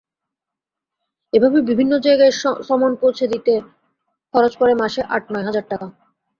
এভাবে 1.33 1.59
বিভিন্ন 1.69 1.93
জায়গায় 2.05 2.33
সমন 2.67 2.91
পৌঁছে 3.01 3.25
দিতে 3.33 3.53
খরচ 4.33 4.53
পড়ে 4.59 4.73
মাসে 4.81 5.01
আট-নয় 5.15 5.45
হাজার 5.47 5.65
টাকা। 5.71 5.87